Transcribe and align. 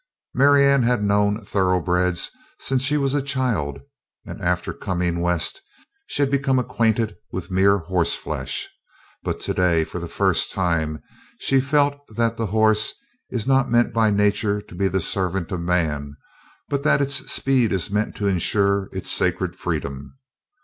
Marianne 0.33 0.81
had 0.81 1.03
known 1.03 1.45
thoroughbreds 1.45 2.31
since 2.57 2.81
she 2.81 2.97
was 2.97 3.13
a 3.13 3.21
child 3.21 3.81
and 4.25 4.41
after 4.41 4.73
coming 4.73 5.19
West 5.19 5.61
she 6.07 6.23
had 6.23 6.31
become 6.31 6.57
acquainted 6.57 7.15
with 7.31 7.51
mere 7.51 7.77
"hoss 7.77 8.15
flesh," 8.15 8.67
but 9.21 9.39
today 9.39 9.83
for 9.83 9.99
the 9.99 10.07
first 10.07 10.51
time 10.51 11.03
she 11.37 11.59
felt 11.61 11.99
that 12.15 12.35
the 12.35 12.47
horse 12.47 12.93
is 13.29 13.45
not 13.47 13.69
meant 13.69 13.93
by 13.93 14.09
nature 14.09 14.59
to 14.59 14.73
be 14.73 14.87
the 14.87 15.01
servant 15.01 15.51
of 15.51 15.61
man 15.61 16.17
but 16.67 16.81
that 16.81 16.99
its 16.99 17.31
speed 17.31 17.71
is 17.71 17.91
meant 17.91 18.15
to 18.15 18.25
ensure 18.25 18.89
it 18.91 19.05
sacred 19.05 19.55
freedom. 19.55 20.17